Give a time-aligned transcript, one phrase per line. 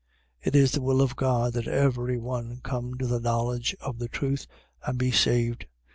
[0.41, 4.07] It is the will of God that every one come to the knowledge of the
[4.07, 4.47] truth,
[4.83, 5.67] and be saved.